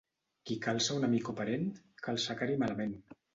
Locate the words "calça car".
2.09-2.49